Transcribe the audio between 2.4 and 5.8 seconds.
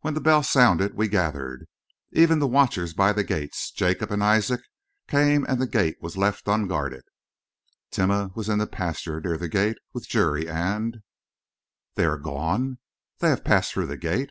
the watchers by the the gates Jacob and Isaac came and the